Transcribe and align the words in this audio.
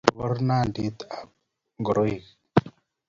mogornonditab 0.09 1.27
ngoroik 1.79 2.25